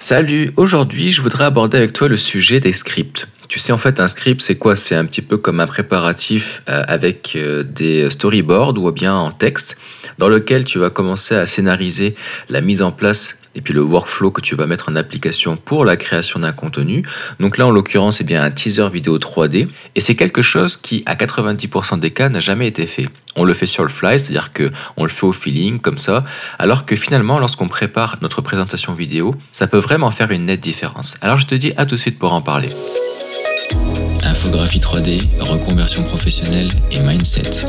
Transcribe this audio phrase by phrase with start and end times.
[0.00, 3.26] Salut, aujourd'hui je voudrais aborder avec toi le sujet des scripts.
[3.48, 4.76] Tu sais en fait un script c'est quoi?
[4.76, 9.32] C'est un petit peu comme un préparatif euh, avec euh, des storyboards ou bien en
[9.32, 9.76] texte
[10.18, 12.14] dans lequel tu vas commencer à scénariser
[12.48, 15.84] la mise en place et puis le workflow que tu vas mettre en application pour
[15.84, 17.02] la création d'un contenu.
[17.40, 19.66] Donc là, en l'occurrence, c'est bien un teaser vidéo 3D.
[19.96, 23.06] Et c'est quelque chose qui, à 90% des cas, n'a jamais été fait.
[23.34, 26.24] On le fait sur le fly, c'est-à-dire qu'on le fait au feeling, comme ça.
[26.60, 31.16] Alors que finalement, lorsqu'on prépare notre présentation vidéo, ça peut vraiment faire une nette différence.
[31.20, 32.68] Alors je te dis à tout de suite pour en parler.
[34.22, 37.66] Infographie 3D, reconversion professionnelle et mindset.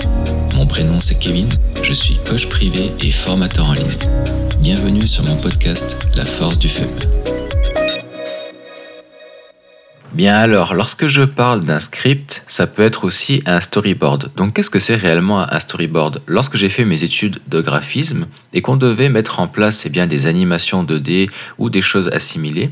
[0.55, 1.49] Mon prénom c'est Kevin,
[1.81, 4.48] je suis coach privé et formateur en ligne.
[4.61, 6.85] Bienvenue sur mon podcast La force du feu.
[10.13, 14.31] Bien alors, lorsque je parle d'un script, ça peut être aussi un storyboard.
[14.35, 16.21] Donc qu'est-ce que c'est réellement un storyboard?
[16.27, 20.07] Lorsque j'ai fait mes études de graphisme et qu'on devait mettre en place eh bien,
[20.07, 22.71] des animations 2D ou des choses assimilées,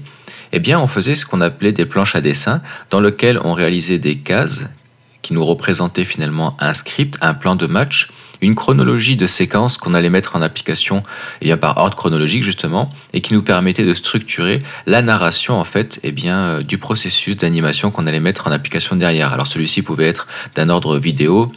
[0.52, 4.00] eh bien on faisait ce qu'on appelait des planches à dessin dans lesquelles on réalisait
[4.00, 4.66] des cases
[5.22, 8.10] qui nous représentaient finalement un script, un plan de match
[8.42, 11.02] une chronologie de séquences qu'on allait mettre en application et
[11.42, 15.64] eh bien, par ordre chronologique justement et qui nous permettait de structurer la narration en
[15.64, 19.34] fait et eh bien, euh, du processus d'animation qu'on allait mettre en application derrière.
[19.34, 21.52] Alors celui-ci pouvait être d'un ordre vidéo,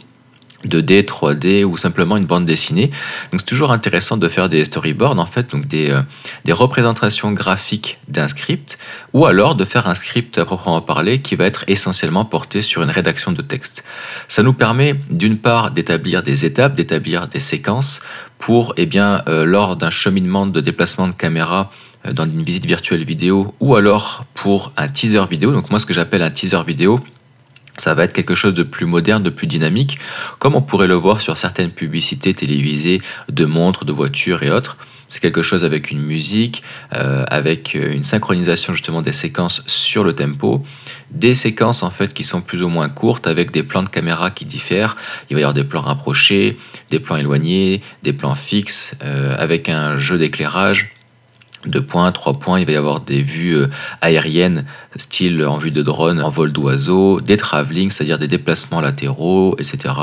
[0.67, 2.91] 2D, 3D ou simplement une bande dessinée.
[3.31, 6.01] Donc c'est toujours intéressant de faire des storyboards en fait, donc des, euh,
[6.45, 8.77] des représentations graphiques d'un script
[9.13, 12.81] ou alors de faire un script à proprement parler qui va être essentiellement porté sur
[12.83, 13.83] une rédaction de texte.
[14.27, 18.01] Ça nous permet d'une part d'établir des étapes, d'établir des séquences
[18.37, 21.71] pour eh bien euh, lors d'un cheminement de déplacement de caméra
[22.05, 25.51] euh, dans une visite virtuelle vidéo ou alors pour un teaser vidéo.
[25.51, 26.99] Donc moi ce que j'appelle un teaser vidéo,
[27.81, 29.97] ça va être quelque chose de plus moderne, de plus dynamique,
[30.37, 34.77] comme on pourrait le voir sur certaines publicités télévisées de montres, de voitures et autres.
[35.07, 36.63] C'est quelque chose avec une musique,
[36.95, 40.63] euh, avec euh, une synchronisation justement des séquences sur le tempo,
[41.09, 44.29] des séquences en fait qui sont plus ou moins courtes avec des plans de caméra
[44.29, 44.95] qui diffèrent.
[45.29, 46.57] Il va y avoir des plans rapprochés,
[46.91, 50.93] des plans éloignés, des plans fixes, euh, avec un jeu d'éclairage
[51.65, 53.65] deux points, trois points, il va y avoir des vues
[54.01, 54.65] aériennes,
[54.97, 59.93] style en vue de drone, en vol d'oiseau, des travelling, c'est-à-dire des déplacements latéraux, etc.,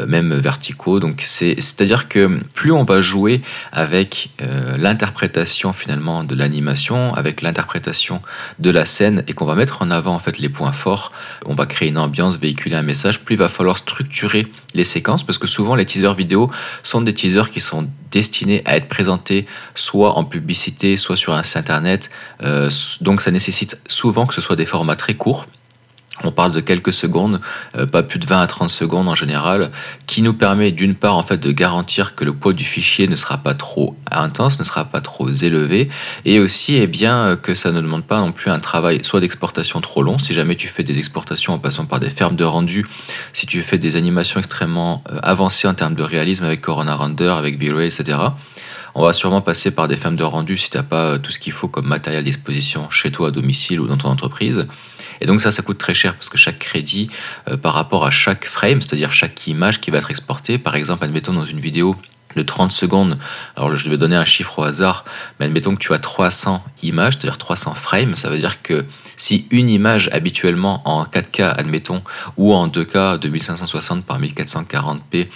[0.00, 1.00] euh, même verticaux.
[1.00, 3.42] Donc c'est-à-dire que plus on va jouer
[3.72, 8.22] avec euh, l'interprétation finalement de l'animation, avec l'interprétation
[8.58, 11.12] de la scène, et qu'on va mettre en avant en fait les points forts,
[11.46, 15.22] on va créer une ambiance, véhiculer un message, plus il va falloir structurer les séquences,
[15.24, 16.50] parce que souvent les teasers vidéo
[16.82, 21.42] sont des teasers qui sont destinés à être présentés soit en publicité, soit sur un
[21.42, 22.10] site internet.
[22.42, 25.46] Euh, donc ça nécessite souvent que ce soit des formats très courts.
[26.22, 27.40] On parle de quelques secondes,
[27.76, 29.70] euh, pas plus de 20 à 30 secondes en général,
[30.06, 33.16] qui nous permet d'une part en fait de garantir que le poids du fichier ne
[33.16, 35.88] sera pas trop intense, ne sera pas trop élevé,
[36.24, 39.80] et aussi eh bien que ça ne demande pas non plus un travail soit d'exportation
[39.80, 40.20] trop long.
[40.20, 42.86] Si jamais tu fais des exportations en passant par des fermes de rendu,
[43.32, 47.34] si tu fais des animations extrêmement euh, avancées en termes de réalisme avec Corona Render,
[47.36, 48.18] avec V-Ray, etc
[48.94, 51.32] on va sûrement passer par des femmes de rendu si tu n'as pas euh, tout
[51.32, 54.66] ce qu'il faut comme matériel à disposition chez toi à domicile ou dans ton entreprise.
[55.20, 57.10] Et donc ça, ça coûte très cher parce que chaque crédit
[57.48, 61.04] euh, par rapport à chaque frame, c'est-à-dire chaque image qui va être exportée, par exemple,
[61.04, 61.96] admettons dans une vidéo
[62.36, 63.18] de 30 secondes,
[63.56, 65.04] alors je vais donner un chiffre au hasard,
[65.38, 68.84] mais admettons que tu as 300 images, c'est-à-dire 300 frames, ça veut dire que
[69.16, 72.02] si une image habituellement en 4K, admettons,
[72.36, 75.28] ou en 2K 2560 par 1440p,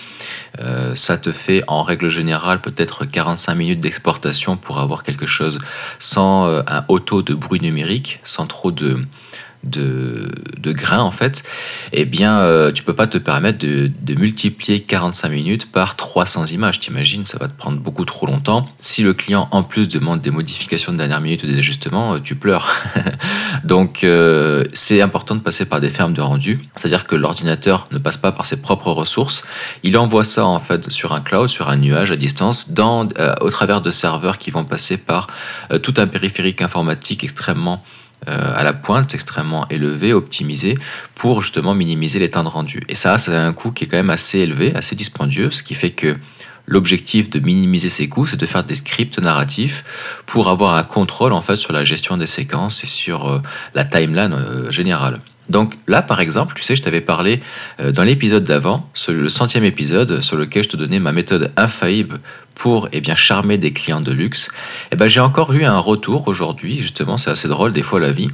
[0.61, 5.61] euh, ça te fait en règle générale peut-être 45 minutes d'exportation pour avoir quelque chose
[5.99, 9.07] sans euh, un auto de bruit numérique, sans trop de,
[9.65, 10.31] de,
[10.73, 11.43] grains en fait,
[11.93, 16.81] eh bien euh, tu peux pas te permettre de, multiplier 45 minutes par 300 images.
[16.81, 18.67] T'imagines, ça va te prendre beaucoup trop longtemps.
[18.79, 22.19] Si le client en plus demande des modifications de dernière minute ou des ajustements, euh,
[22.19, 22.69] tu pleures.
[23.65, 27.99] Donc euh, c'est important de passer par des fermes de rendu, c'est-à-dire que l'ordinateur ne
[27.99, 29.45] passe pas par ses propres ressources,
[29.83, 33.09] il envoie ça en fait sur un cloud, sur un nuage à distance, dans,
[33.41, 35.29] au travers de serveurs qui vont passer par
[35.83, 40.77] tout un périphérique informatique extrêmement euh, à la pointe, extrêmement élevé, optimisé,
[41.15, 42.83] pour justement minimiser les temps de rendu.
[42.89, 45.63] Et ça, ça a un coût qui est quand même assez élevé, assez dispendieux, ce
[45.63, 46.17] qui fait que
[46.69, 51.33] l'objectif de minimiser ces coûts, c'est de faire des scripts narratifs pour avoir un contrôle
[51.33, 53.43] en fait sur la gestion des séquences et sur euh,
[53.75, 55.19] la timeline euh, générale.
[55.49, 57.41] Donc là, par exemple, tu sais, je t'avais parlé
[57.79, 62.21] dans l'épisode d'avant, le centième épisode, sur lequel je te donnais ma méthode infaillible
[62.59, 64.49] pour eh bien, charmer des clients de luxe,
[64.91, 68.11] eh ben, j'ai encore eu un retour aujourd'hui, justement, c'est assez drôle des fois la
[68.11, 68.29] vie,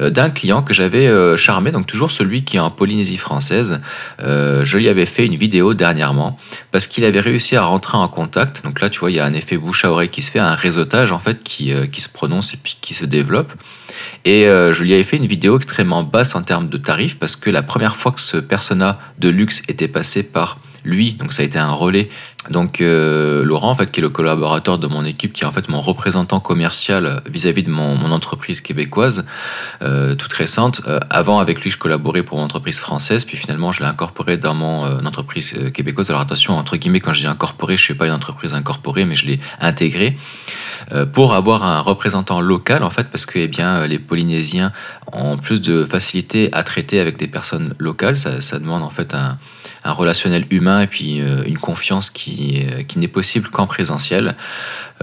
[0.00, 3.80] euh, d'un client que j'avais euh, charmé, donc toujours celui qui est en Polynésie française.
[4.22, 6.38] Euh, je lui avais fait une vidéo dernièrement
[6.72, 8.64] parce qu'il avait réussi à rentrer en contact.
[8.64, 10.38] Donc là, tu vois, il y a un effet bouche à oreille qui se fait,
[10.38, 13.52] un réseautage en fait qui, qui se prononce et puis qui se développe.
[14.28, 17.48] Et je lui avais fait une vidéo extrêmement basse en termes de tarifs parce que
[17.48, 21.44] la première fois que ce persona de luxe était passé par lui, donc ça a
[21.44, 22.08] été un relais.
[22.50, 25.52] Donc euh, Laurent, en fait, qui est le collaborateur de mon équipe, qui est en
[25.52, 29.26] fait mon représentant commercial vis-à-vis de mon, entreprise québécoise,
[29.82, 30.80] euh, toute récente.
[30.86, 34.36] Euh, avant, avec lui, je collaborais pour mon entreprise française, puis finalement, je l'ai incorporé
[34.36, 36.10] dans mon entreprise québécoise.
[36.10, 39.04] Alors attention, entre guillemets, quand je dis incorporé, je ne suis pas une entreprise incorporée,
[39.04, 40.16] mais je l'ai intégré
[41.12, 44.72] pour avoir un représentant local, en fait, parce que eh bien, les Polynésiens
[45.12, 48.16] ont plus de facilité à traiter avec des personnes locales.
[48.16, 49.36] Ça, ça demande en fait un
[49.86, 54.36] un relationnel humain et puis euh, une confiance qui, qui n'est possible qu'en présentiel.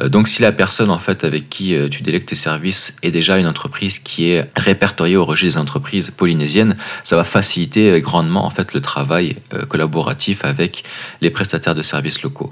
[0.01, 3.37] Euh, donc si la personne en fait avec qui tu délègues tes services est déjà
[3.37, 8.49] une entreprise qui est répertoriée au registre des entreprises polynésiennes, ça va faciliter grandement en
[8.49, 9.35] fait le travail
[9.67, 10.83] collaboratif avec
[11.21, 12.51] les prestataires de services locaux.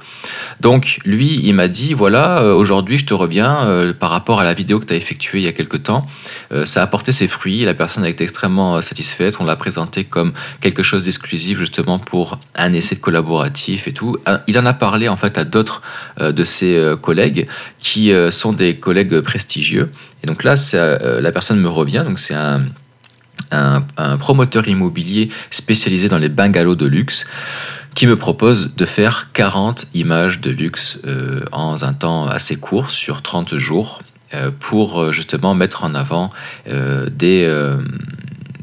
[0.59, 4.79] Donc lui, il m'a dit voilà, aujourd'hui je te reviens par rapport à la vidéo
[4.79, 6.05] que tu as effectuée il y a quelque temps,
[6.65, 10.33] ça a apporté ses fruits, la personne a été extrêmement satisfaite, on l'a présenté comme
[10.59, 14.17] quelque chose d'exclusif justement pour un essai de collaboratif et tout.
[14.27, 15.81] Euh, il en a parlé en fait à d'autres
[16.19, 16.95] euh, de ses euh,
[17.79, 19.91] qui sont des collègues prestigieux.
[20.23, 20.55] Et donc là,
[21.19, 22.03] la personne me revient.
[22.05, 22.61] Donc c'est un,
[24.19, 27.25] promoteur immobilier spécialisé dans les bungalows de luxe
[27.95, 30.99] qui me propose de faire 40 images de luxe
[31.51, 34.01] en un temps assez court, sur 30 jours,
[34.59, 36.31] pour justement mettre en avant
[36.65, 37.45] des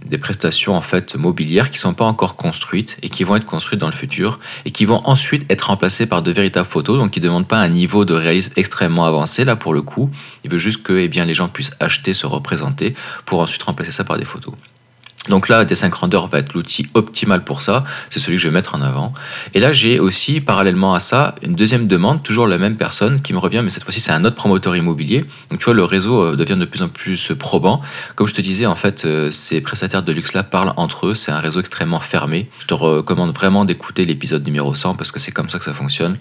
[0.09, 3.81] des prestations en fait mobilières qui sont pas encore construites et qui vont être construites
[3.81, 7.21] dans le futur et qui vont ensuite être remplacées par de véritables photos, donc qui
[7.21, 10.11] ne demandent pas un niveau de réalisme extrêmement avancé là pour le coup.
[10.45, 12.95] Il veut juste que eh les gens puissent acheter, se représenter
[13.25, 14.55] pour ensuite remplacer ça par des photos.
[15.29, 17.85] Donc là, D5 Render va être l'outil optimal pour ça.
[18.11, 19.13] C'est celui que je vais mettre en avant.
[19.55, 23.33] Et là, j'ai aussi, parallèlement à ça, une deuxième demande, toujours la même personne qui
[23.33, 25.25] me revient, mais cette fois-ci, c'est un autre promoteur immobilier.
[25.51, 27.81] Donc tu vois, le réseau euh, devient de plus en plus probant.
[28.15, 31.15] Comme je te disais, en fait, euh, ces prestataires de luxe-là parlent entre eux.
[31.15, 32.49] C'est un réseau extrêmement fermé.
[32.61, 35.75] Je te recommande vraiment d'écouter l'épisode numéro 100 parce que c'est comme ça que ça
[35.75, 36.17] fonctionne.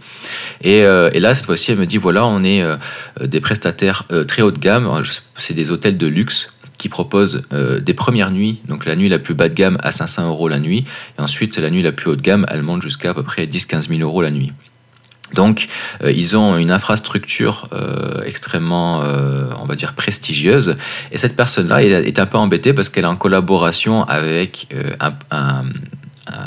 [0.61, 2.63] Et, euh, et là, cette fois-ci, elle me dit, voilà, on est
[3.21, 4.89] des prestataires très haut de gamme.
[5.37, 9.19] C'est des hôtels de luxe qui propose euh, des premières nuits, donc la nuit la
[9.19, 10.85] plus bas de gamme à 500 euros la nuit,
[11.17, 13.45] et ensuite la nuit la plus haut de gamme, elle monte jusqu'à à peu près
[13.45, 14.51] 10-15 000 euros la nuit.
[15.33, 15.67] Donc,
[16.03, 19.03] euh, ils ont une infrastructure euh, extrêmement,
[19.59, 20.77] on va dire, prestigieuse.
[21.11, 24.67] Et cette personne-là est, un peu embêtée parce qu'elle est en collaboration avec
[25.01, 25.63] un, un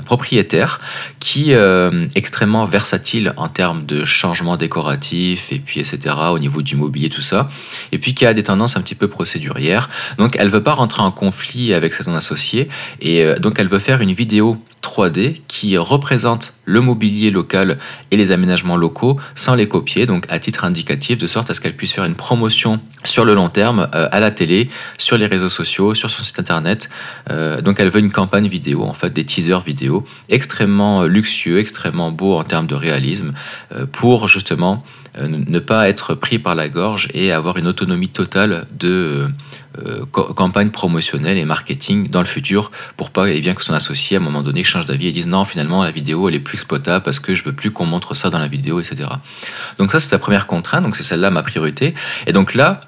[0.05, 0.79] propriétaire
[1.19, 6.77] qui euh, extrêmement versatile en termes de changement décoratif et puis etc au niveau du
[6.77, 7.49] mobilier tout ça
[7.93, 9.89] et puis qui a des tendances un petit peu procédurières
[10.19, 12.69] donc elle veut pas rentrer en conflit avec son associé
[13.01, 17.79] et euh, donc elle veut faire une vidéo 3D qui représente le mobilier local
[18.11, 21.61] et les aménagements locaux sans les copier, donc à titre indicatif, de sorte à ce
[21.61, 24.69] qu'elle puisse faire une promotion sur le long terme euh, à la télé,
[24.99, 26.89] sur les réseaux sociaux, sur son site internet.
[27.31, 29.63] Euh, donc elle veut une campagne vidéo, en fait des teasers
[30.29, 33.33] extrêmement luxueux, extrêmement beau en termes de réalisme,
[33.73, 34.85] euh, pour justement
[35.21, 39.29] ne pas être pris par la gorge et avoir une autonomie totale de
[39.79, 43.75] euh, campagne promotionnelle et marketing dans le futur pour pas et eh bien que son
[43.75, 46.41] associé à un moment donné change d'avis et dise non finalement la vidéo elle est
[46.41, 49.09] plus exploitable parce que je veux plus qu'on montre ça dans la vidéo etc
[49.79, 51.95] donc ça c'est la première contrainte donc c'est celle-là ma priorité.
[52.27, 52.81] Et donc là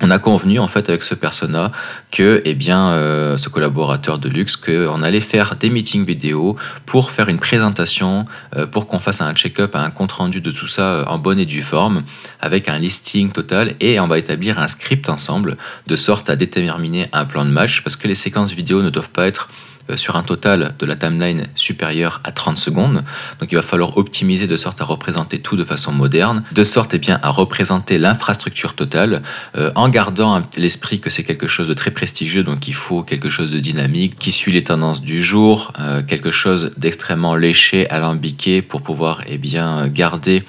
[0.00, 1.70] on a convenu en fait avec ce persona
[2.10, 7.10] que eh bien euh, ce collaborateur de luxe qu'on allait faire des meetings vidéo pour
[7.10, 8.24] faire une présentation
[8.56, 11.38] euh, pour qu'on fasse un check-up un compte rendu de tout ça euh, en bonne
[11.38, 12.02] et due forme
[12.40, 17.08] avec un listing total et on va établir un script ensemble de sorte à déterminer
[17.12, 19.48] un plan de match parce que les séquences vidéo ne doivent pas être
[19.96, 23.02] sur un total de la timeline supérieure à 30 secondes.
[23.38, 26.94] Donc il va falloir optimiser de sorte à représenter tout de façon moderne, de sorte
[26.94, 29.22] et eh bien, à représenter l'infrastructure totale,
[29.56, 33.28] euh, en gardant l'esprit que c'est quelque chose de très prestigieux, donc il faut quelque
[33.28, 38.62] chose de dynamique, qui suit les tendances du jour, euh, quelque chose d'extrêmement léché, alambiqué,
[38.62, 40.44] pour pouvoir et eh bien, garder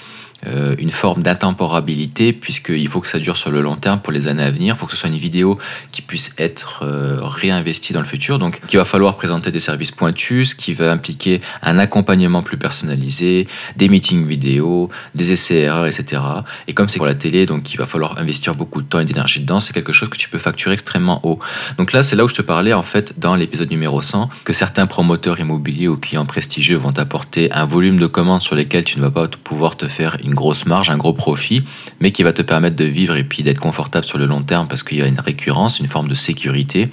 [0.47, 4.27] euh, une forme d'intemporabilité, puisqu'il faut que ça dure sur le long terme pour les
[4.27, 4.75] années à venir.
[4.75, 5.59] Il faut que ce soit une vidéo
[5.91, 8.39] qui puisse être euh, réinvestie dans le futur.
[8.39, 13.47] Donc, il va falloir présenter des services pointus, qui va impliquer un accompagnement plus personnalisé,
[13.75, 16.21] des meetings vidéo, des essais erreurs, etc.
[16.67, 19.05] Et comme c'est pour la télé, donc il va falloir investir beaucoup de temps et
[19.05, 21.39] d'énergie dedans, c'est quelque chose que tu peux facturer extrêmement haut.
[21.77, 24.53] Donc là, c'est là où je te parlais, en fait, dans l'épisode numéro 100, que
[24.53, 28.97] certains promoteurs immobiliers ou clients prestigieux vont apporter un volume de commandes sur lesquels tu
[28.97, 31.63] ne vas pas pouvoir te faire une une grosse marge, un gros profit,
[31.99, 34.67] mais qui va te permettre de vivre et puis d'être confortable sur le long terme
[34.67, 36.89] parce qu'il y a une récurrence, une forme de sécurité.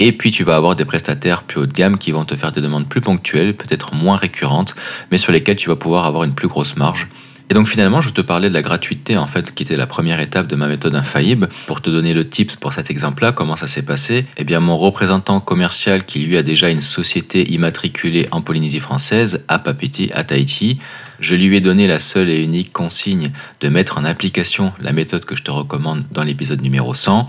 [0.00, 2.50] Et puis tu vas avoir des prestataires plus haut de gamme qui vont te faire
[2.50, 4.74] des demandes plus ponctuelles, peut-être moins récurrentes,
[5.12, 7.06] mais sur lesquelles tu vas pouvoir avoir une plus grosse marge.
[7.50, 10.18] Et donc finalement, je te parlais de la gratuité, en fait, qui était la première
[10.18, 11.48] étape de ma méthode infaillible.
[11.66, 14.26] Pour te donner le tips pour cet exemple-là, comment ça s'est passé?
[14.38, 19.44] Eh bien, mon représentant commercial, qui lui a déjà une société immatriculée en Polynésie française,
[19.48, 20.78] à Papiti, à Tahiti,
[21.20, 23.30] je lui ai donné la seule et unique consigne
[23.60, 27.28] de mettre en application la méthode que je te recommande dans l'épisode numéro 100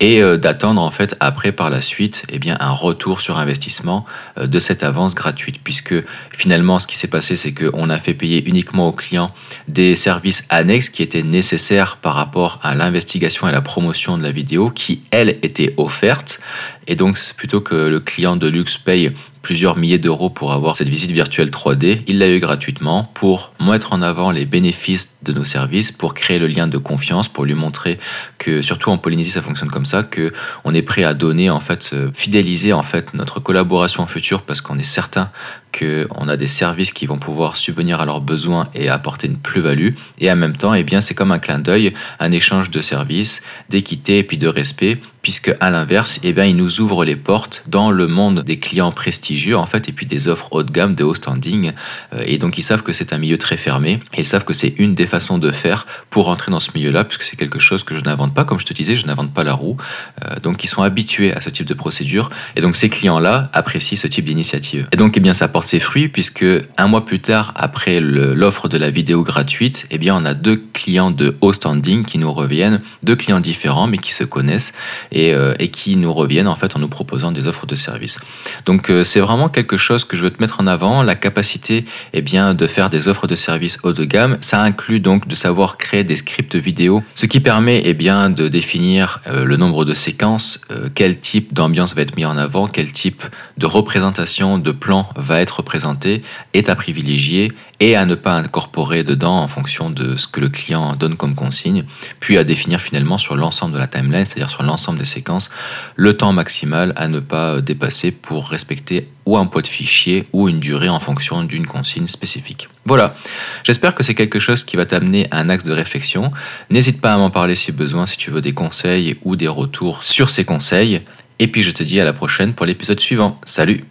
[0.00, 4.04] et euh, d'attendre en fait après par la suite eh bien, un retour sur investissement
[4.38, 5.94] euh, de cette avance gratuite puisque
[6.36, 9.32] finalement ce qui s'est passé c'est qu'on a fait payer uniquement aux clients
[9.68, 14.32] des services annexes qui étaient nécessaires par rapport à l'investigation et la promotion de la
[14.32, 16.40] vidéo qui elles étaient offertes
[16.86, 19.12] et donc plutôt que le client de luxe paye
[19.46, 22.00] plusieurs milliers d'euros pour avoir cette visite virtuelle 3D.
[22.08, 26.40] Il l'a eu gratuitement pour mettre en avant les bénéfices de nos services, pour créer
[26.40, 27.98] le lien de confiance, pour lui montrer
[28.38, 30.32] que, surtout en Polynésie, ça fonctionne comme ça, que
[30.64, 34.78] on est prêt à donner, en fait, fidéliser en fait notre collaboration future parce qu'on
[34.78, 35.30] est certain
[35.76, 39.90] qu'on a des services qui vont pouvoir subvenir à leurs besoins et apporter une plus-value.
[40.18, 43.42] Et en même temps, eh bien, c'est comme un clin d'œil, un échange de services,
[43.70, 47.64] d'équité et puis de respect puisque à l'inverse, eh bien, il nous ouvre les portes
[47.66, 50.94] dans le monde des clients prestigieux en fait, et puis des offres haut de gamme,
[50.94, 51.72] de haut standing.
[52.14, 54.52] Euh, et donc ils savent que c'est un milieu très fermé, et ils savent que
[54.52, 57.82] c'est une des façons de faire pour entrer dans ce milieu-là, puisque c'est quelque chose
[57.82, 59.76] que je n'invente pas, comme je te disais, je n'invente pas la roue.
[60.24, 63.98] Euh, donc ils sont habitués à ce type de procédure, et donc ces clients-là apprécient
[63.98, 64.86] ce type d'initiative.
[64.92, 66.44] Et donc, eh bien, ça ses fruits, puisque
[66.76, 70.62] un mois plus tard, après l'offre de la vidéo gratuite, eh bien, on a deux
[70.72, 74.72] clients de haut standing qui nous reviennent, deux clients différents, mais qui se connaissent
[75.14, 78.18] euh, et, qui nous reviennent en fait en nous proposant des offres de services.
[78.64, 81.84] Donc euh, c'est vraiment quelque chose que je veux te mettre en avant, la capacité
[82.12, 84.38] eh bien, de faire des offres de services haut de gamme.
[84.40, 88.48] Ça inclut donc de savoir créer des scripts vidéo, ce qui permet eh bien, de
[88.48, 90.60] définir euh, le nombre de séquences,
[90.94, 93.22] quel type d'ambiance va être mis en avant, quel type
[93.58, 96.22] de représentation, de plan va être représenté,
[96.54, 100.48] est à privilégier et à ne pas incorporer dedans en fonction de ce que le
[100.48, 101.84] client donne comme consigne,
[102.20, 105.50] puis à définir finalement sur l'ensemble de la timeline, c'est-à-dire sur l'ensemble des séquences,
[105.94, 110.48] le temps maximal à ne pas dépasser pour respecter ou un poids de fichier ou
[110.48, 112.68] une durée en fonction d'une consigne spécifique.
[112.84, 113.16] Voilà,
[113.64, 116.30] j'espère que c'est quelque chose qui va t'amener à un axe de réflexion.
[116.70, 120.04] N'hésite pas à m'en parler si besoin, si tu veux des conseils ou des retours
[120.04, 121.02] sur ces conseils.
[121.38, 123.38] Et puis je te dis à la prochaine pour l'épisode suivant.
[123.44, 123.84] Salut